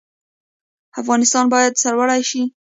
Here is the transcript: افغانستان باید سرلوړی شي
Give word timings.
افغانستان 1.01 1.45
باید 1.53 1.79
سرلوړی 1.81 2.21
شي 2.29 2.41